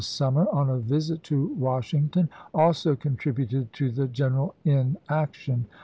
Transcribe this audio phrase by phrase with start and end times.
[0.01, 5.67] xvil summer, on a visit to Washington, also contributed to the general inaction.